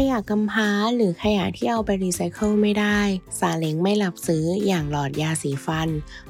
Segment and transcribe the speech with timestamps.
[0.00, 3.00] ขยะกำพร้าหรือขยะที่เอาไปรีไซเคิลไม่ได้
[3.38, 5.88] ซาเล้งไม่รับซื้ออย่างหลอดยาสีฟัน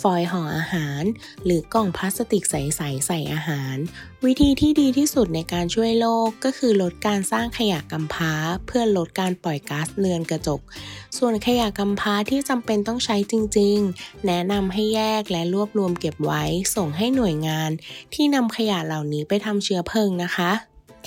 [0.00, 1.02] ฟอยล์ห่ออาหาร
[1.44, 3.76] หรือกล่องพลาสติกใสๆใส่อาหาร
[4.24, 8.32] วิธีที่ดีที่สุดในการช่วยโลกก็คือลดการสร้างขยะกำพร้า
[8.66, 10.60] เพื่อลดการปล่อยก๊าซเรือนกระจก
[11.18, 16.42] ส่วนขยะกำพร้าที่จำเป็นต้องใช้จริง ๆ แนะนำให้แยกและรวบรวมเก็บไว้
[16.76, 17.70] ส่งให้หน่วยงาน
[18.14, 20.52] ที่นำขยะเหล่านี้ไปทำเชื้อเพลิงนะคะ